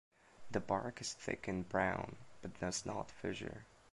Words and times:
The 0.49 0.59
bark 0.59 0.99
is 0.99 1.13
thick 1.13 1.47
and 1.47 1.69
brown, 1.69 2.15
but 2.41 2.59
does 2.59 2.87
not 2.87 3.11
fissure. 3.11 3.67